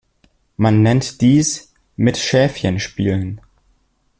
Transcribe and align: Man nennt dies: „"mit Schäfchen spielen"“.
Man 0.57 0.81
nennt 0.81 1.21
dies: 1.21 1.75
„"mit 1.95 2.17
Schäfchen 2.17 2.79
spielen"“. 2.79 3.39